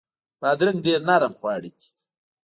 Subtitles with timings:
[0.41, 1.87] بادرنګ ډیر نرم خواړه دي.